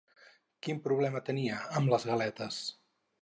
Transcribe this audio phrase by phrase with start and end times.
[0.67, 2.61] Quin problema tenia amb les galetes?